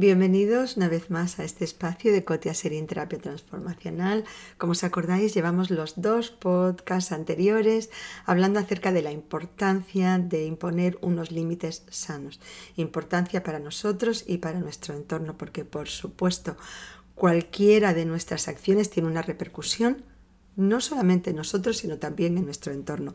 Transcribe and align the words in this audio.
Bienvenidos 0.00 0.78
una 0.78 0.88
vez 0.88 1.10
más 1.10 1.38
a 1.38 1.44
este 1.44 1.62
espacio 1.62 2.10
de 2.10 2.24
Cotia 2.24 2.54
Serín 2.54 2.86
Terapia 2.86 3.18
Transformacional. 3.18 4.24
Como 4.56 4.72
os 4.72 4.82
acordáis, 4.82 5.34
llevamos 5.34 5.68
los 5.70 6.00
dos 6.00 6.30
podcasts 6.30 7.12
anteriores 7.12 7.90
hablando 8.24 8.60
acerca 8.60 8.92
de 8.92 9.02
la 9.02 9.12
importancia 9.12 10.16
de 10.16 10.46
imponer 10.46 10.96
unos 11.02 11.30
límites 11.30 11.84
sanos. 11.90 12.40
Importancia 12.76 13.42
para 13.42 13.58
nosotros 13.58 14.24
y 14.26 14.38
para 14.38 14.60
nuestro 14.60 14.94
entorno, 14.94 15.36
porque 15.36 15.66
por 15.66 15.86
supuesto 15.88 16.56
cualquiera 17.14 17.92
de 17.92 18.06
nuestras 18.06 18.48
acciones 18.48 18.88
tiene 18.88 19.06
una 19.06 19.20
repercusión 19.20 20.02
no 20.60 20.80
solamente 20.80 21.30
en 21.30 21.36
nosotros, 21.36 21.78
sino 21.78 21.98
también 21.98 22.38
en 22.38 22.44
nuestro 22.44 22.72
entorno. 22.72 23.14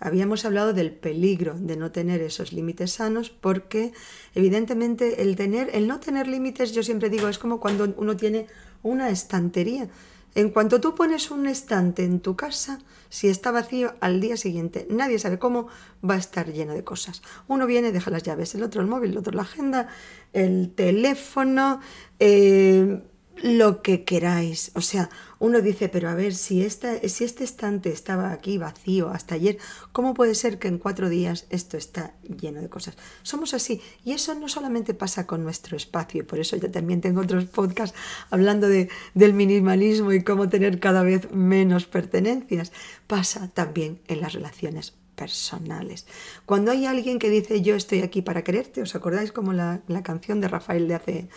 Habíamos 0.00 0.44
hablado 0.44 0.72
del 0.72 0.92
peligro 0.92 1.54
de 1.58 1.76
no 1.76 1.92
tener 1.92 2.20
esos 2.20 2.52
límites 2.52 2.92
sanos 2.92 3.30
porque 3.30 3.92
evidentemente 4.34 5.22
el 5.22 5.36
tener 5.36 5.70
el 5.72 5.86
no 5.86 6.00
tener 6.00 6.26
límites, 6.26 6.72
yo 6.72 6.82
siempre 6.82 7.10
digo, 7.10 7.28
es 7.28 7.38
como 7.38 7.60
cuando 7.60 7.94
uno 7.96 8.16
tiene 8.16 8.46
una 8.82 9.10
estantería. 9.10 9.88
En 10.34 10.50
cuanto 10.50 10.82
tú 10.82 10.94
pones 10.94 11.30
un 11.30 11.46
estante 11.46 12.04
en 12.04 12.20
tu 12.20 12.36
casa, 12.36 12.80
si 13.08 13.28
está 13.28 13.50
vacío 13.52 13.94
al 14.00 14.20
día 14.20 14.36
siguiente, 14.36 14.86
nadie 14.90 15.18
sabe 15.18 15.38
cómo 15.38 15.68
va 16.08 16.14
a 16.14 16.18
estar 16.18 16.52
lleno 16.52 16.74
de 16.74 16.84
cosas. 16.84 17.22
Uno 17.48 17.66
viene, 17.66 17.90
deja 17.90 18.10
las 18.10 18.22
llaves, 18.22 18.54
el 18.54 18.62
otro 18.62 18.82
el 18.82 18.86
móvil, 18.86 19.12
el 19.12 19.18
otro 19.18 19.32
la 19.32 19.42
agenda, 19.42 19.88
el 20.34 20.72
teléfono, 20.74 21.80
eh, 22.18 23.00
lo 23.42 23.82
que 23.82 24.04
queráis. 24.04 24.70
O 24.74 24.80
sea, 24.80 25.10
uno 25.38 25.60
dice, 25.60 25.88
pero 25.88 26.08
a 26.08 26.14
ver, 26.14 26.34
si, 26.34 26.62
esta, 26.62 26.98
si 27.08 27.24
este 27.24 27.44
estante 27.44 27.90
estaba 27.90 28.32
aquí 28.32 28.58
vacío 28.58 29.10
hasta 29.10 29.34
ayer, 29.34 29.58
¿cómo 29.92 30.14
puede 30.14 30.34
ser 30.34 30.58
que 30.58 30.68
en 30.68 30.78
cuatro 30.78 31.08
días 31.08 31.46
esto 31.50 31.76
está 31.76 32.14
lleno 32.22 32.60
de 32.60 32.68
cosas? 32.68 32.96
Somos 33.22 33.54
así. 33.54 33.80
Y 34.04 34.12
eso 34.12 34.34
no 34.34 34.48
solamente 34.48 34.94
pasa 34.94 35.26
con 35.26 35.42
nuestro 35.42 35.76
espacio, 35.76 36.26
por 36.26 36.38
eso 36.38 36.56
yo 36.56 36.70
también 36.70 37.00
tengo 37.00 37.20
otros 37.20 37.44
podcasts 37.46 37.96
hablando 38.30 38.68
de, 38.68 38.88
del 39.14 39.34
minimalismo 39.34 40.12
y 40.12 40.22
cómo 40.22 40.48
tener 40.48 40.80
cada 40.80 41.02
vez 41.02 41.30
menos 41.32 41.86
pertenencias. 41.86 42.72
Pasa 43.06 43.48
también 43.48 44.00
en 44.08 44.20
las 44.20 44.32
relaciones 44.32 44.94
personales. 45.16 46.06
Cuando 46.44 46.70
hay 46.70 46.86
alguien 46.86 47.18
que 47.18 47.30
dice 47.30 47.62
yo 47.62 47.74
estoy 47.74 48.02
aquí 48.02 48.22
para 48.22 48.44
quererte, 48.44 48.82
¿os 48.82 48.94
acordáis 48.94 49.32
como 49.32 49.52
la, 49.52 49.82
canción 50.04 50.40
de 50.40 50.48
Rafael 50.48 50.86
de 50.86 50.94
hace, 50.94 51.28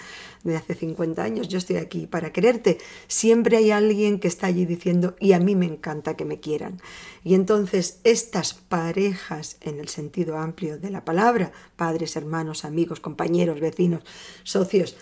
de 0.43 0.55
hace 0.55 0.75
50 0.75 1.23
años? 1.23 1.47
Yo 1.47 1.57
estoy 1.57 1.77
aquí 1.77 2.05
para 2.05 2.31
quererte. 2.31 2.77
Siempre 3.07 3.57
hay 3.57 3.71
alguien 3.71 4.19
que 4.19 4.27
está 4.27 4.47
allí 4.47 4.65
diciendo 4.65 5.15
y 5.19 5.31
a 5.31 5.39
mí 5.39 5.55
me 5.55 5.65
encanta 5.65 6.15
que 6.15 6.25
me 6.25 6.39
quieran. 6.39 6.79
Y 7.23 7.33
entonces 7.33 7.99
estas 8.03 8.53
parejas 8.53 9.57
en 9.61 9.79
el 9.79 9.87
sentido 9.87 10.37
amplio 10.37 10.77
de 10.77 10.91
la 10.91 11.05
palabra, 11.05 11.51
padres, 11.75 12.15
hermanos, 12.15 12.65
amigos, 12.65 12.99
compañeros, 12.99 13.59
vecinos, 13.59 14.03
socios, 14.43 14.97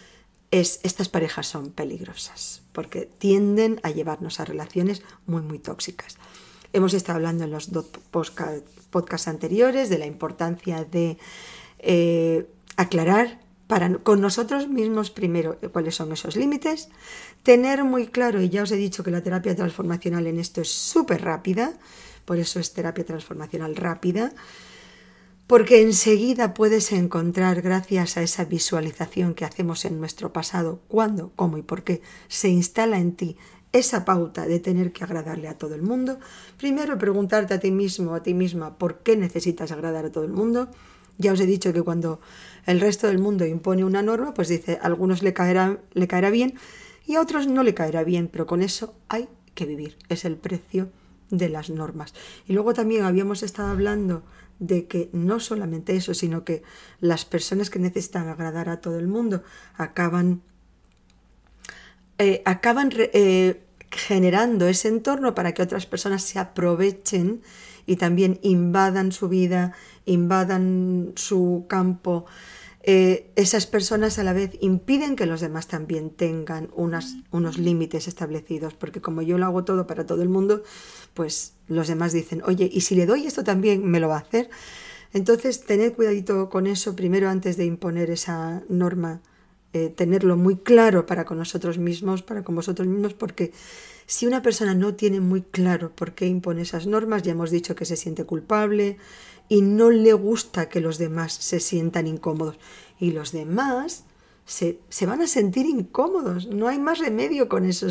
es, 0.52 0.80
estas 0.83 1.09
parejas 1.09 1.48
son 1.48 1.72
peligrosas 1.72 2.61
porque 2.72 3.09
tienden 3.17 3.80
a 3.81 3.89
llevarnos 3.89 4.39
a 4.39 4.45
relaciones 4.45 5.02
muy, 5.25 5.42
muy 5.42 5.59
tóxicas. 5.59 6.17
Hemos 6.73 6.93
estado 6.93 7.17
hablando 7.17 7.43
en 7.43 7.51
los 7.51 7.71
dos 7.71 7.85
podcasts 8.11 9.27
anteriores 9.27 9.89
de 9.89 9.97
la 9.97 10.05
importancia 10.05 10.83
de 10.83 11.17
eh, 11.79 12.47
aclarar 12.75 13.39
para, 13.67 13.93
con 13.99 14.21
nosotros 14.21 14.67
mismos 14.67 15.11
primero 15.11 15.57
cuáles 15.71 15.95
son 15.95 16.11
esos 16.11 16.35
límites, 16.35 16.89
tener 17.43 17.83
muy 17.83 18.07
claro, 18.07 18.41
y 18.41 18.49
ya 18.49 18.63
os 18.63 18.71
he 18.71 18.77
dicho 18.77 19.03
que 19.03 19.11
la 19.11 19.21
terapia 19.21 19.55
transformacional 19.55 20.25
en 20.27 20.39
esto 20.39 20.61
es 20.61 20.71
súper 20.71 21.21
rápida, 21.23 21.73
por 22.25 22.37
eso 22.37 22.59
es 22.59 22.73
terapia 22.73 23.05
transformacional 23.05 23.75
rápida, 23.75 24.33
porque 25.47 25.81
enseguida 25.81 26.53
puedes 26.53 26.91
encontrar, 26.91 27.61
gracias 27.61 28.17
a 28.17 28.21
esa 28.21 28.43
visualización 28.45 29.33
que 29.33 29.45
hacemos 29.45 29.86
en 29.86 29.99
nuestro 29.99 30.33
pasado, 30.33 30.81
cuándo, 30.87 31.31
cómo 31.36 31.58
y 31.58 31.61
por 31.61 31.83
qué 31.83 32.02
se 32.27 32.49
instala 32.49 32.99
en 32.99 33.13
ti 33.15 33.37
esa 33.77 34.05
pauta 34.05 34.45
de 34.45 34.60
tener 34.60 34.92
que 34.92 35.04
agradarle 35.04 35.48
a 35.48 35.58
todo 35.58 35.76
el 35.76 35.82
mundo, 35.82 36.20
primero 36.58 36.98
preguntarte 36.98 37.54
a 37.54 37.60
ti 37.60 37.71
mismo, 37.71 38.15
a 38.15 38.23
ti 38.23 38.33
misma, 38.33 38.77
por 38.77 38.99
qué 38.99 39.17
necesitas 39.17 39.71
agradar 39.71 40.05
a 40.05 40.11
todo 40.11 40.23
el 40.23 40.32
mundo. 40.32 40.70
Ya 41.17 41.33
os 41.33 41.39
he 41.39 41.45
dicho 41.45 41.73
que 41.73 41.82
cuando 41.82 42.20
el 42.66 42.80
resto 42.80 43.08
del 43.08 43.17
mundo 43.17 43.45
impone 43.45 43.83
una 43.83 44.02
norma, 44.02 44.33
pues 44.33 44.49
dice, 44.49 44.80
a 44.82 44.86
algunos 44.86 45.23
le 45.23 45.33
caerá, 45.33 45.80
le 45.93 46.08
caerá 46.08 46.30
bien 46.30 46.54
y 47.05 47.16
a 47.16 47.21
otros 47.21 47.48
no 47.48 47.64
le 47.64 47.73
caerá 47.73 48.04
bien, 48.04 48.27
pero 48.27 48.45
con 48.45 48.61
eso 48.61 48.93
hay 49.08 49.27
que 49.55 49.66
vivir, 49.66 49.98
es 50.10 50.26
el 50.26 50.36
precio 50.36 50.89
de 51.32 51.49
las 51.49 51.70
normas. 51.70 52.14
Y 52.48 52.54
luego 52.54 52.73
también 52.73 53.04
habíamos 53.04 53.42
estado 53.43 53.70
hablando 53.70 54.23
de 54.60 54.87
que 54.87 55.10
no 55.14 55.39
solamente 55.39 55.95
eso, 55.95 56.14
sino 56.14 56.43
que 56.43 56.64
las 56.99 57.26
personas 57.26 57.70
que 57.70 57.80
necesitan 57.80 58.27
agradar 58.27 58.70
a 58.70 58.82
todo 58.82 58.99
el 58.99 59.08
mundo 59.08 59.43
acaban 59.76 60.42
eh, 62.20 62.42
acaban 62.45 62.92
eh, 62.95 63.61
generando 63.92 64.67
ese 64.67 64.87
entorno 64.87 65.36
para 65.36 65.53
que 65.53 65.61
otras 65.61 65.86
personas 65.86 66.23
se 66.23 66.39
aprovechen 66.39 67.42
y 67.86 67.95
también 67.95 68.39
invadan 68.42 69.11
su 69.11 69.30
vida, 69.30 69.73
invadan 70.05 71.14
su 71.15 71.65
campo. 71.67 72.25
Eh, 72.83 73.31
esas 73.36 73.65
personas 73.65 74.17
a 74.17 74.23
la 74.23 74.33
vez 74.33 74.52
impiden 74.61 75.15
que 75.15 75.25
los 75.25 75.42
demás 75.42 75.67
también 75.67 76.09
tengan 76.09 76.70
unas, 76.73 77.15
unos 77.31 77.58
límites 77.58 78.08
establecidos, 78.08 78.73
porque 78.73 79.02
como 79.02 79.21
yo 79.21 79.37
lo 79.37 79.45
hago 79.45 79.65
todo 79.65 79.87
para 79.87 80.05
todo 80.05 80.21
el 80.21 80.30
mundo, 80.30 80.64
pues 81.14 81.54
los 81.67 81.87
demás 81.87 82.14
dicen, 82.14 82.42
oye, 82.45 82.69
¿y 82.71 82.81
si 82.81 82.95
le 82.95 83.05
doy 83.05 83.25
esto 83.25 83.43
también 83.43 83.86
me 83.86 83.99
lo 83.99 84.08
va 84.08 84.15
a 84.15 84.19
hacer? 84.19 84.49
Entonces, 85.14 85.65
tened 85.65 85.93
cuidadito 85.93 86.49
con 86.49 86.67
eso 86.67 86.95
primero 86.95 87.30
antes 87.30 87.58
de 87.58 87.65
imponer 87.65 88.09
esa 88.09 88.64
norma 88.69 89.21
eh, 89.77 89.89
tenerlo 89.89 90.38
muy 90.38 90.55
claro 90.55 91.05
para 91.05 91.26
con 91.26 91.38
nosotros 91.38 91.77
mismos, 91.77 92.23
para 92.23 92.43
con 92.43 92.55
vosotros 92.55 92.88
mismos, 92.88 93.14
porque 93.14 93.52
si 94.08 94.26
una 94.26 94.42
persona 94.42 94.73
no 94.73 94.95
tiene 94.95 95.20
muy 95.20 95.42
claro 95.42 95.92
por 95.93 96.14
qué 96.14 96.26
impone 96.27 96.61
esas 96.61 96.88
normas, 96.88 97.23
ya 97.23 97.33
hemos 97.33 97.52
dicho 97.52 97.76
que 97.76 97.86
se 97.86 97.98
siente 97.98 98.23
culpable 98.23 98.98
y 99.49 99.61
no 99.61 99.92
le 99.92 100.14
gusta 100.14 100.70
que 100.70 100.80
los 100.80 100.98
demás 100.98 101.33
se 101.33 101.60
sientan 101.60 102.08
incómodos. 102.08 102.58
Y 102.99 103.11
los 103.11 103.33
demás 103.33 104.05
se, 104.45 104.80
se, 104.87 105.05
van 105.05 105.21
a 105.21 105.27
sentir 105.27 105.66
incómodos. 105.66 106.48
No 106.48 106.70
hay 106.70 106.80
más 106.80 106.99
remedio 106.99 107.49
con 107.49 107.66
eso. 107.66 107.87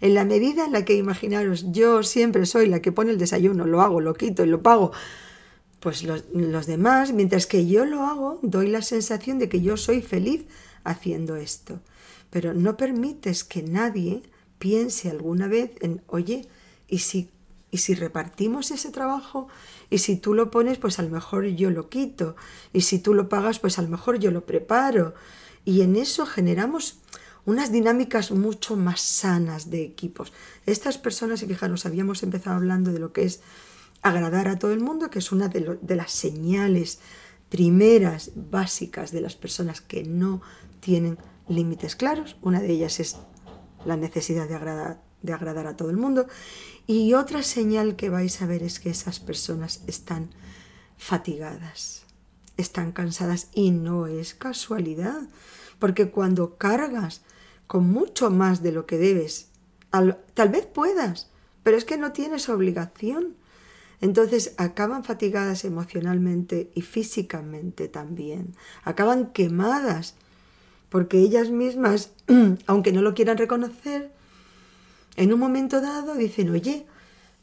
en 0.00 0.14
la 0.14 0.24
medida 0.24 0.64
en 0.64 0.72
la 0.72 0.84
que 0.84 0.94
imaginaros, 0.94 1.72
yo 1.72 2.04
siempre 2.04 2.46
soy 2.46 2.68
la 2.68 2.80
que 2.80 2.92
pone 2.92 3.10
el 3.10 3.18
desayuno, 3.18 3.66
lo 3.66 3.82
hago, 3.82 4.00
lo 4.00 4.14
quito 4.14 4.44
y 4.44 4.48
lo 4.48 4.62
pago. 4.62 4.92
Pues 5.80 6.04
los, 6.04 6.24
los 6.32 6.66
demás, 6.66 7.12
mientras 7.12 7.46
que 7.46 7.66
yo 7.66 7.84
lo 7.84 8.04
hago, 8.04 8.38
doy 8.42 8.68
la 8.68 8.82
sensación 8.82 9.40
de 9.40 9.48
que 9.48 9.60
yo 9.60 9.76
soy 9.76 10.02
feliz 10.02 10.46
haciendo 10.90 11.36
esto. 11.36 11.80
Pero 12.30 12.54
no 12.54 12.76
permites 12.76 13.44
que 13.44 13.62
nadie 13.62 14.22
piense 14.58 15.10
alguna 15.10 15.48
vez 15.48 15.72
en, 15.80 16.02
oye, 16.06 16.48
¿y 16.88 16.98
si, 16.98 17.30
y 17.70 17.78
si 17.78 17.94
repartimos 17.94 18.70
ese 18.70 18.90
trabajo? 18.90 19.48
Y 19.90 19.98
si 19.98 20.16
tú 20.16 20.34
lo 20.34 20.50
pones, 20.50 20.78
pues 20.78 20.98
a 20.98 21.02
lo 21.02 21.10
mejor 21.10 21.46
yo 21.46 21.70
lo 21.70 21.88
quito. 21.88 22.36
Y 22.72 22.82
si 22.82 22.98
tú 22.98 23.14
lo 23.14 23.28
pagas, 23.28 23.58
pues 23.58 23.78
a 23.78 23.82
lo 23.82 23.88
mejor 23.88 24.18
yo 24.18 24.30
lo 24.30 24.44
preparo. 24.44 25.14
Y 25.64 25.82
en 25.82 25.96
eso 25.96 26.26
generamos 26.26 26.98
unas 27.44 27.72
dinámicas 27.72 28.30
mucho 28.30 28.76
más 28.76 29.00
sanas 29.00 29.70
de 29.70 29.82
equipos. 29.82 30.32
Estas 30.66 30.98
personas, 30.98 31.42
y 31.42 31.46
fijaros, 31.46 31.86
habíamos 31.86 32.22
empezado 32.22 32.56
hablando 32.56 32.92
de 32.92 32.98
lo 32.98 33.12
que 33.12 33.22
es 33.22 33.40
agradar 34.02 34.48
a 34.48 34.58
todo 34.58 34.72
el 34.72 34.80
mundo, 34.80 35.10
que 35.10 35.18
es 35.18 35.32
una 35.32 35.48
de, 35.48 35.78
de 35.80 35.96
las 35.96 36.12
señales 36.12 37.00
primeras, 37.48 38.32
básicas 38.34 39.12
de 39.12 39.20
las 39.20 39.36
personas 39.36 39.80
que 39.80 40.04
no 40.04 40.42
tienen 40.80 41.18
límites 41.48 41.96
claros. 41.96 42.36
Una 42.42 42.60
de 42.60 42.70
ellas 42.70 43.00
es 43.00 43.16
la 43.84 43.96
necesidad 43.96 44.48
de 44.48 44.54
agradar, 44.54 45.02
de 45.22 45.32
agradar 45.32 45.66
a 45.66 45.76
todo 45.76 45.90
el 45.90 45.96
mundo. 45.96 46.26
Y 46.86 47.14
otra 47.14 47.42
señal 47.42 47.96
que 47.96 48.10
vais 48.10 48.40
a 48.42 48.46
ver 48.46 48.62
es 48.62 48.80
que 48.80 48.90
esas 48.90 49.20
personas 49.20 49.82
están 49.86 50.30
fatigadas, 50.96 52.04
están 52.56 52.92
cansadas 52.92 53.48
y 53.54 53.70
no 53.70 54.06
es 54.06 54.34
casualidad, 54.34 55.22
porque 55.78 56.10
cuando 56.10 56.56
cargas 56.56 57.22
con 57.66 57.88
mucho 57.88 58.30
más 58.30 58.62
de 58.62 58.72
lo 58.72 58.86
que 58.86 58.98
debes, 58.98 59.50
tal 59.90 60.48
vez 60.48 60.66
puedas, 60.66 61.30
pero 61.62 61.76
es 61.76 61.84
que 61.84 61.98
no 61.98 62.12
tienes 62.12 62.48
obligación. 62.48 63.36
Entonces 64.00 64.54
acaban 64.58 65.04
fatigadas 65.04 65.64
emocionalmente 65.64 66.70
y 66.74 66.82
físicamente 66.82 67.88
también, 67.88 68.54
acaban 68.84 69.32
quemadas 69.32 70.14
porque 70.88 71.18
ellas 71.18 71.50
mismas, 71.50 72.12
aunque 72.66 72.92
no 72.92 73.02
lo 73.02 73.14
quieran 73.14 73.38
reconocer, 73.38 74.10
en 75.16 75.32
un 75.32 75.40
momento 75.40 75.80
dado 75.80 76.14
dicen, 76.14 76.50
oye, 76.50 76.86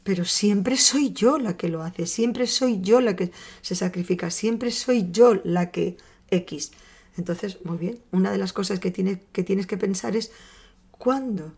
pero 0.02 0.24
siempre 0.24 0.76
soy 0.76 1.12
yo 1.12 1.36
la 1.38 1.56
que 1.56 1.68
lo 1.68 1.82
hace, 1.82 2.06
siempre 2.06 2.46
soy 2.46 2.80
yo 2.80 3.00
la 3.00 3.16
que 3.16 3.32
se 3.60 3.74
sacrifica, 3.74 4.30
siempre 4.30 4.70
soy 4.70 5.08
yo 5.10 5.34
la 5.44 5.70
que 5.70 5.96
X. 6.30 6.72
Entonces, 7.16 7.58
muy 7.64 7.76
bien, 7.76 8.00
una 8.12 8.30
de 8.30 8.38
las 8.38 8.52
cosas 8.52 8.78
que, 8.78 8.92
que 8.92 9.42
tienes 9.42 9.66
que 9.66 9.76
pensar 9.76 10.16
es, 10.16 10.32
¿cuándo 10.90 11.54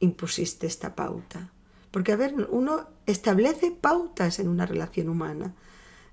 impusiste 0.00 0.66
esta 0.66 0.94
pauta? 0.94 1.50
Porque, 1.90 2.12
a 2.12 2.16
ver, 2.16 2.34
uno 2.50 2.86
establece 3.06 3.70
pautas 3.70 4.38
en 4.38 4.48
una 4.48 4.66
relación 4.66 5.08
humana. 5.08 5.54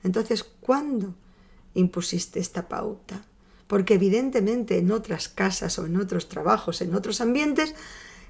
Entonces, 0.04 0.44
¿cuándo 0.44 1.16
impusiste 1.74 2.40
esta 2.40 2.68
pauta? 2.68 3.26
Porque 3.68 3.96
evidentemente 3.96 4.78
en 4.78 4.92
otras 4.92 5.28
casas 5.28 5.78
o 5.80 5.86
en 5.86 5.98
otros 5.98 6.30
trabajos, 6.30 6.82
en 6.82 6.94
otros 6.96 7.20
ambientes, 7.22 7.76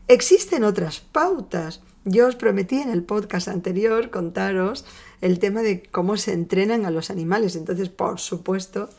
existen 0.08 0.64
otras 0.64 1.00
pautas. 1.00 1.82
Yo 2.06 2.28
os 2.28 2.36
prometí 2.36 2.78
en 2.78 2.90
el 2.90 3.04
podcast 3.04 3.48
anterior 3.48 4.10
contaros 4.10 4.86
el 5.22 5.40
tema 5.40 5.62
de 5.62 5.84
cómo 5.84 6.18
se 6.18 6.34
entrenan 6.34 6.86
a 6.86 6.92
los 6.92 7.10
animales. 7.10 7.56
Entonces, 7.56 7.90
por 7.90 8.20
supuesto, 8.20 8.90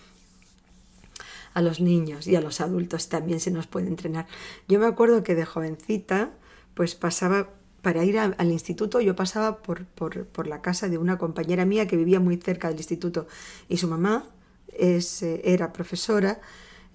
a 1.57 1.63
los 1.63 1.81
niños 1.81 2.27
y 2.27 2.37
a 2.37 2.43
los 2.43 2.61
adultos 2.61 3.09
también 3.09 3.41
se 3.41 3.51
nos 3.51 3.67
puede 3.67 3.89
entrenar. 3.89 4.27
Yo 4.69 4.79
me 4.79 4.85
acuerdo 4.85 5.23
que 5.23 5.35
de 5.35 5.47
jovencita, 5.47 6.31
pues 6.75 6.95
pasaba, 6.95 7.49
para 7.87 8.05
ir 8.05 8.19
al 8.19 8.50
instituto, 8.50 9.00
yo 9.00 9.15
pasaba 9.15 9.59
por, 9.59 9.85
por, 9.87 10.49
la 10.49 10.61
casa 10.61 10.88
de 10.88 10.99
una 10.99 11.19
compañera 11.19 11.65
mía 11.65 11.87
que 11.87 11.97
vivía 11.97 12.19
muy 12.19 12.37
cerca 12.37 12.67
del 12.67 12.79
instituto. 12.79 13.29
Y 13.69 13.77
su 13.77 13.87
mamá 13.87 14.25
es, 14.73 15.23
eh, 15.23 15.41
era 15.44 15.73
profesora. 15.73 16.41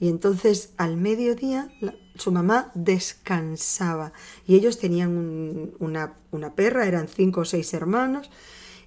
Y 0.01 0.09
entonces 0.09 0.73
al 0.75 0.97
mediodía 0.97 1.69
su 2.15 2.33
mamá 2.33 2.71
descansaba. 2.75 4.11
Y 4.45 4.55
ellos 4.55 4.79
tenían 4.79 5.71
una, 5.79 6.17
una 6.29 6.55
perra, 6.55 6.85
eran 6.85 7.07
cinco 7.07 7.39
o 7.39 7.45
seis 7.45 7.73
hermanos. 7.73 8.29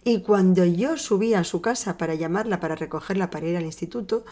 Y 0.04 0.20
cuando 0.20 0.66
yo 0.66 0.98
subía 0.98 1.38
a 1.38 1.44
su 1.44 1.62
casa 1.62 1.96
para 1.96 2.14
llamarla, 2.14 2.60
para 2.60 2.74
recogerla, 2.74 3.30
para 3.30 3.46
ir 3.46 3.56
al 3.56 3.64
instituto, 3.64 4.26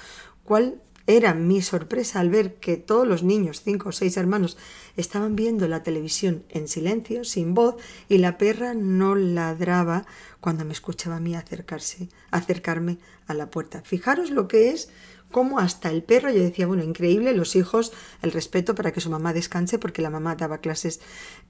¿cuál 0.44 0.82
era 1.06 1.34
mi 1.34 1.62
sorpresa 1.62 2.20
al 2.20 2.30
ver 2.30 2.54
que 2.54 2.76
todos 2.76 3.06
los 3.06 3.22
niños, 3.22 3.62
cinco 3.62 3.90
o 3.90 3.92
seis 3.92 4.16
hermanos, 4.16 4.56
estaban 4.96 5.36
viendo 5.36 5.66
la 5.68 5.82
televisión 5.82 6.44
en 6.48 6.68
silencio, 6.68 7.24
sin 7.24 7.54
voz, 7.54 7.76
y 8.08 8.18
la 8.18 8.38
perra 8.38 8.74
no 8.74 9.14
ladraba 9.14 10.06
cuando 10.40 10.64
me 10.64 10.72
escuchaba 10.72 11.16
a 11.16 11.20
mí 11.20 11.34
acercarse, 11.34 12.08
acercarme 12.30 12.98
a 13.26 13.34
la 13.34 13.50
puerta. 13.50 13.82
Fijaros 13.82 14.30
lo 14.30 14.48
que 14.48 14.70
es 14.70 14.90
como 15.30 15.58
hasta 15.58 15.90
el 15.90 16.02
perro, 16.02 16.30
yo 16.30 16.42
decía, 16.42 16.66
bueno, 16.66 16.84
increíble, 16.84 17.34
los 17.34 17.56
hijos, 17.56 17.92
el 18.20 18.32
respeto 18.32 18.74
para 18.74 18.92
que 18.92 19.00
su 19.00 19.10
mamá 19.10 19.32
descanse, 19.32 19.78
porque 19.78 20.02
la 20.02 20.10
mamá 20.10 20.36
daba 20.36 20.58
clases 20.58 21.00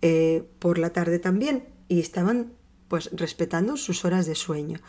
eh, 0.00 0.44
por 0.60 0.78
la 0.78 0.90
tarde 0.90 1.18
también, 1.18 1.64
y 1.88 2.00
estaban 2.00 2.52
pues 2.88 3.10
respetando 3.12 3.76
sus 3.76 4.04
horas 4.04 4.26
de 4.26 4.34
sueño. 4.34 4.80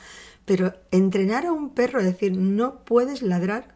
Pero 0.46 0.74
entrenar 0.92 1.46
a 1.46 1.54
un 1.54 1.74
perro 1.74 2.00
a 2.00 2.04
decir, 2.04 2.38
no 2.38 2.84
puedes 2.86 3.22
ladrar 3.22 3.73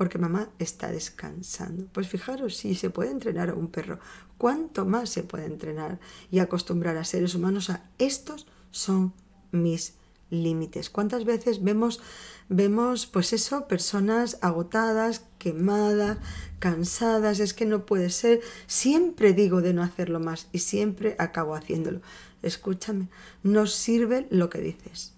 porque 0.00 0.16
mamá 0.16 0.48
está 0.58 0.90
descansando. 0.90 1.84
Pues 1.92 2.08
fijaros, 2.08 2.56
si 2.56 2.74
se 2.74 2.88
puede 2.88 3.10
entrenar 3.10 3.50
a 3.50 3.54
un 3.54 3.68
perro, 3.68 3.98
¿cuánto 4.38 4.86
más 4.86 5.10
se 5.10 5.24
puede 5.24 5.44
entrenar 5.44 6.00
y 6.30 6.38
acostumbrar 6.38 6.96
a 6.96 7.04
seres 7.04 7.34
humanos 7.34 7.68
a 7.68 7.84
estos 7.98 8.46
son 8.70 9.12
mis 9.52 9.92
límites? 10.30 10.88
¿Cuántas 10.88 11.26
veces 11.26 11.62
vemos 11.62 12.00
vemos 12.48 13.04
pues 13.04 13.34
eso, 13.34 13.68
personas 13.68 14.38
agotadas, 14.40 15.26
quemadas, 15.36 16.16
cansadas, 16.60 17.38
es 17.38 17.52
que 17.52 17.66
no 17.66 17.84
puede 17.84 18.08
ser, 18.08 18.40
siempre 18.66 19.34
digo 19.34 19.60
de 19.60 19.74
no 19.74 19.82
hacerlo 19.82 20.18
más 20.18 20.48
y 20.50 20.60
siempre 20.60 21.14
acabo 21.18 21.54
haciéndolo. 21.54 22.00
Escúchame, 22.40 23.10
no 23.42 23.66
sirve 23.66 24.26
lo 24.30 24.48
que 24.48 24.60
dices, 24.60 25.12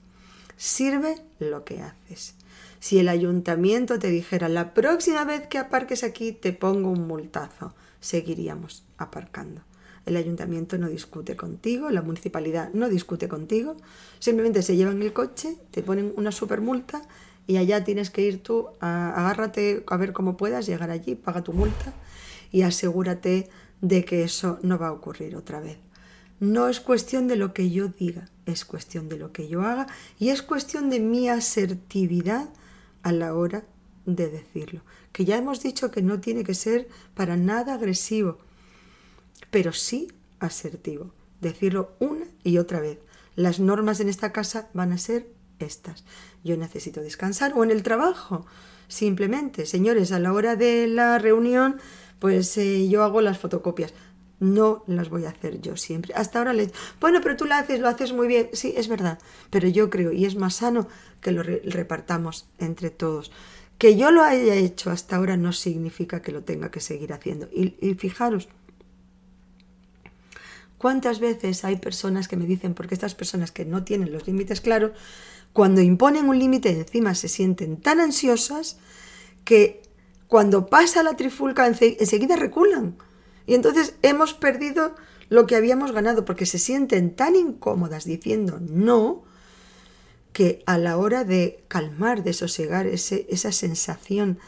sirve 0.56 1.24
lo 1.38 1.64
que 1.64 1.82
haces. 1.82 2.34
Si 2.82 2.98
el 2.98 3.08
ayuntamiento 3.08 4.00
te 4.00 4.08
dijera 4.08 4.48
la 4.48 4.74
próxima 4.74 5.24
vez 5.24 5.46
que 5.46 5.58
aparques 5.58 6.02
aquí 6.02 6.32
te 6.32 6.52
pongo 6.52 6.90
un 6.90 7.06
multazo, 7.06 7.76
seguiríamos 8.00 8.82
aparcando. 8.98 9.60
El 10.04 10.16
ayuntamiento 10.16 10.76
no 10.78 10.88
discute 10.88 11.36
contigo, 11.36 11.90
la 11.90 12.02
municipalidad 12.02 12.72
no 12.72 12.88
discute 12.88 13.28
contigo, 13.28 13.76
simplemente 14.18 14.62
se 14.62 14.74
llevan 14.74 15.00
el 15.00 15.12
coche, 15.12 15.58
te 15.70 15.84
ponen 15.84 16.12
una 16.16 16.32
super 16.32 16.60
multa 16.60 17.02
y 17.46 17.58
allá 17.58 17.84
tienes 17.84 18.10
que 18.10 18.22
ir 18.22 18.42
tú, 18.42 18.70
agárrate 18.80 19.84
a 19.86 19.96
ver 19.96 20.12
cómo 20.12 20.36
puedas 20.36 20.66
llegar 20.66 20.90
allí, 20.90 21.14
paga 21.14 21.44
tu 21.44 21.52
multa 21.52 21.92
y 22.50 22.62
asegúrate 22.62 23.48
de 23.80 24.04
que 24.04 24.24
eso 24.24 24.58
no 24.62 24.76
va 24.76 24.88
a 24.88 24.92
ocurrir 24.92 25.36
otra 25.36 25.60
vez. 25.60 25.78
No 26.40 26.66
es 26.66 26.80
cuestión 26.80 27.28
de 27.28 27.36
lo 27.36 27.54
que 27.54 27.70
yo 27.70 27.86
diga, 27.86 28.28
es 28.44 28.64
cuestión 28.64 29.08
de 29.08 29.18
lo 29.18 29.30
que 29.30 29.46
yo 29.46 29.62
haga 29.62 29.86
y 30.18 30.30
es 30.30 30.42
cuestión 30.42 30.90
de 30.90 30.98
mi 30.98 31.28
asertividad 31.28 32.48
a 33.02 33.12
la 33.12 33.34
hora 33.34 33.64
de 34.06 34.28
decirlo. 34.28 34.82
Que 35.12 35.24
ya 35.24 35.36
hemos 35.36 35.62
dicho 35.62 35.90
que 35.90 36.02
no 36.02 36.20
tiene 36.20 36.44
que 36.44 36.54
ser 36.54 36.88
para 37.14 37.36
nada 37.36 37.74
agresivo, 37.74 38.38
pero 39.50 39.72
sí 39.72 40.08
asertivo. 40.40 41.12
Decirlo 41.40 41.92
una 41.98 42.26
y 42.44 42.58
otra 42.58 42.80
vez. 42.80 42.98
Las 43.34 43.60
normas 43.60 44.00
en 44.00 44.08
esta 44.08 44.32
casa 44.32 44.68
van 44.74 44.92
a 44.92 44.98
ser 44.98 45.28
estas. 45.58 46.04
Yo 46.44 46.56
necesito 46.56 47.00
descansar 47.00 47.52
o 47.56 47.64
en 47.64 47.70
el 47.70 47.82
trabajo. 47.82 48.46
Simplemente, 48.88 49.66
señores, 49.66 50.12
a 50.12 50.18
la 50.18 50.32
hora 50.32 50.56
de 50.56 50.86
la 50.86 51.18
reunión, 51.18 51.78
pues 52.18 52.56
eh, 52.58 52.88
yo 52.88 53.02
hago 53.02 53.20
las 53.20 53.38
fotocopias. 53.38 53.94
No 54.42 54.82
las 54.88 55.08
voy 55.08 55.24
a 55.24 55.28
hacer 55.28 55.60
yo 55.60 55.76
siempre. 55.76 56.14
Hasta 56.16 56.40
ahora 56.40 56.52
les... 56.52 56.72
Bueno, 57.00 57.20
pero 57.22 57.36
tú 57.36 57.44
la 57.44 57.58
haces, 57.58 57.78
lo 57.78 57.86
haces 57.86 58.12
muy 58.12 58.26
bien. 58.26 58.50
Sí, 58.54 58.74
es 58.76 58.88
verdad. 58.88 59.20
Pero 59.50 59.68
yo 59.68 59.88
creo, 59.88 60.10
y 60.10 60.24
es 60.24 60.34
más 60.34 60.56
sano, 60.56 60.88
que 61.20 61.30
lo 61.30 61.44
repartamos 61.44 62.48
entre 62.58 62.90
todos. 62.90 63.30
Que 63.78 63.96
yo 63.96 64.10
lo 64.10 64.24
haya 64.24 64.56
hecho 64.56 64.90
hasta 64.90 65.14
ahora 65.14 65.36
no 65.36 65.52
significa 65.52 66.22
que 66.22 66.32
lo 66.32 66.42
tenga 66.42 66.72
que 66.72 66.80
seguir 66.80 67.12
haciendo. 67.12 67.48
Y, 67.52 67.76
y 67.80 67.94
fijaros, 67.94 68.48
¿cuántas 70.76 71.20
veces 71.20 71.64
hay 71.64 71.76
personas 71.76 72.26
que 72.26 72.36
me 72.36 72.46
dicen, 72.46 72.74
porque 72.74 72.94
estas 72.94 73.14
personas 73.14 73.52
que 73.52 73.64
no 73.64 73.84
tienen 73.84 74.10
los 74.10 74.26
límites 74.26 74.60
claros, 74.60 74.90
cuando 75.52 75.82
imponen 75.82 76.28
un 76.28 76.40
límite 76.40 76.70
encima 76.70 77.14
se 77.14 77.28
sienten 77.28 77.76
tan 77.76 78.00
ansiosas 78.00 78.76
que 79.44 79.82
cuando 80.26 80.66
pasa 80.66 81.04
la 81.04 81.14
trifulca 81.14 81.68
enseguida 81.68 82.34
reculan? 82.34 82.96
Y 83.46 83.54
entonces 83.54 83.96
hemos 84.02 84.34
perdido 84.34 84.94
lo 85.28 85.46
que 85.46 85.56
habíamos 85.56 85.92
ganado 85.92 86.24
porque 86.24 86.46
se 86.46 86.58
sienten 86.58 87.14
tan 87.14 87.36
incómodas 87.36 88.04
diciendo 88.04 88.60
no 88.60 89.24
que 90.32 90.62
a 90.66 90.78
la 90.78 90.96
hora 90.96 91.24
de 91.24 91.64
calmar, 91.68 92.22
de 92.22 92.32
sosegar 92.32 92.86
ese, 92.86 93.26
esa 93.28 93.52
sensación 93.52 94.38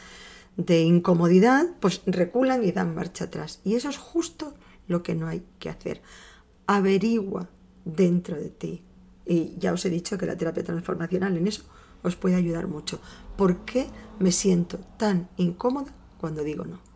de 0.56 0.82
incomodidad, 0.82 1.66
pues 1.80 2.02
reculan 2.06 2.64
y 2.64 2.72
dan 2.72 2.94
marcha 2.94 3.24
atrás. 3.24 3.60
Y 3.64 3.74
eso 3.74 3.88
es 3.88 3.98
justo 3.98 4.54
lo 4.86 5.02
que 5.02 5.14
no 5.14 5.28
hay 5.28 5.42
que 5.58 5.68
hacer. 5.68 6.02
Averigua 6.66 7.48
dentro 7.84 8.36
de 8.36 8.50
ti. 8.50 8.82
Y 9.26 9.56
ya 9.58 9.72
os 9.72 9.84
he 9.84 9.90
dicho 9.90 10.18
que 10.18 10.26
la 10.26 10.36
terapia 10.36 10.64
transformacional 10.64 11.36
en 11.36 11.48
eso 11.48 11.64
os 12.02 12.16
puede 12.16 12.36
ayudar 12.36 12.68
mucho. 12.68 13.00
¿Por 13.36 13.64
qué 13.64 13.86
me 14.18 14.32
siento 14.32 14.78
tan 14.98 15.28
incómoda 15.36 15.92
cuando 16.18 16.42
digo 16.42 16.64
no? 16.64 16.93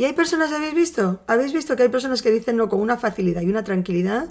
Y 0.00 0.06
hay 0.06 0.14
personas, 0.14 0.50
¿habéis 0.50 0.72
visto? 0.72 1.20
¿Habéis 1.26 1.52
visto 1.52 1.76
que 1.76 1.82
hay 1.82 1.90
personas 1.90 2.22
que 2.22 2.30
dicen 2.30 2.56
no 2.56 2.70
con 2.70 2.80
una 2.80 2.96
facilidad 2.96 3.42
y 3.42 3.50
una 3.50 3.64
tranquilidad? 3.64 4.30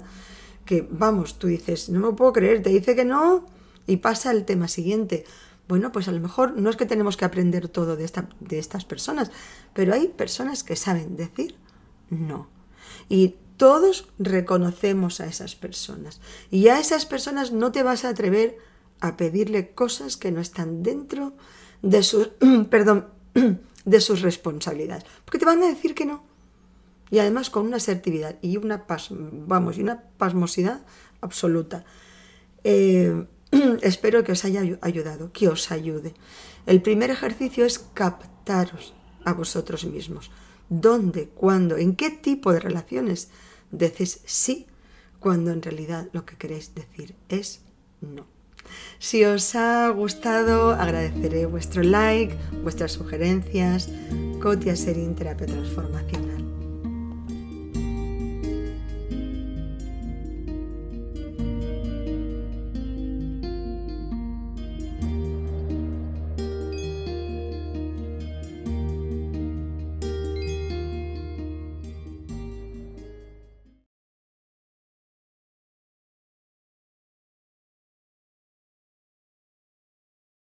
Que, 0.64 0.84
vamos, 0.90 1.38
tú 1.38 1.46
dices, 1.46 1.90
no 1.90 2.00
me 2.00 2.16
puedo 2.16 2.32
creer, 2.32 2.60
te 2.60 2.70
dice 2.70 2.96
que 2.96 3.04
no 3.04 3.46
y 3.86 3.98
pasa 3.98 4.32
el 4.32 4.44
tema 4.44 4.66
siguiente. 4.66 5.24
Bueno, 5.68 5.92
pues 5.92 6.08
a 6.08 6.10
lo 6.10 6.18
mejor 6.18 6.56
no 6.56 6.70
es 6.70 6.76
que 6.76 6.86
tenemos 6.86 7.16
que 7.16 7.24
aprender 7.24 7.68
todo 7.68 7.94
de, 7.94 8.04
esta, 8.04 8.28
de 8.40 8.58
estas 8.58 8.84
personas, 8.84 9.30
pero 9.72 9.94
hay 9.94 10.08
personas 10.08 10.64
que 10.64 10.74
saben 10.74 11.14
decir 11.14 11.54
no. 12.08 12.48
Y 13.08 13.36
todos 13.56 14.08
reconocemos 14.18 15.20
a 15.20 15.26
esas 15.26 15.54
personas. 15.54 16.20
Y 16.50 16.66
a 16.66 16.80
esas 16.80 17.06
personas 17.06 17.52
no 17.52 17.70
te 17.70 17.84
vas 17.84 18.04
a 18.04 18.08
atrever 18.08 18.58
a 18.98 19.16
pedirle 19.16 19.70
cosas 19.72 20.16
que 20.16 20.32
no 20.32 20.40
están 20.40 20.82
dentro 20.82 21.32
de 21.80 22.02
su, 22.02 22.28
perdón, 22.70 23.06
de 23.84 24.00
sus 24.00 24.22
responsabilidades. 24.22 25.04
Porque 25.24 25.38
te 25.38 25.44
van 25.44 25.62
a 25.62 25.68
decir 25.68 25.94
que 25.94 26.06
no. 26.06 26.24
Y 27.10 27.18
además 27.18 27.50
con 27.50 27.66
una 27.66 27.78
asertividad 27.78 28.36
y 28.40 28.56
una, 28.56 28.86
vamos, 29.46 29.78
y 29.78 29.82
una 29.82 30.02
pasmosidad 30.16 30.82
absoluta. 31.20 31.84
Eh, 32.62 33.26
espero 33.82 34.22
que 34.22 34.32
os 34.32 34.44
haya 34.44 34.62
ayudado, 34.80 35.32
que 35.32 35.48
os 35.48 35.72
ayude. 35.72 36.14
El 36.66 36.82
primer 36.82 37.10
ejercicio 37.10 37.64
es 37.64 37.78
captaros 37.78 38.94
a 39.24 39.32
vosotros 39.32 39.84
mismos. 39.84 40.30
¿Dónde? 40.68 41.28
¿Cuándo? 41.28 41.76
¿En 41.76 41.96
qué 41.96 42.10
tipo 42.10 42.52
de 42.52 42.60
relaciones 42.60 43.30
decís 43.70 44.20
sí 44.24 44.66
cuando 45.18 45.50
en 45.50 45.62
realidad 45.62 46.08
lo 46.12 46.24
que 46.24 46.36
queréis 46.36 46.74
decir 46.74 47.14
es 47.28 47.62
no? 48.00 48.26
Si 48.98 49.24
os 49.24 49.54
ha 49.54 49.88
gustado, 49.88 50.72
agradeceré 50.72 51.46
vuestro 51.46 51.82
like, 51.82 52.34
vuestras 52.62 52.92
sugerencias. 52.92 53.88
Cotia 54.40 54.76
Serín 54.76 55.14
Terapia 55.14 55.46
Transformación. 55.46 56.29